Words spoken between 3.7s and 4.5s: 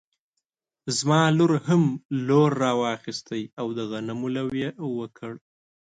د غنمو لو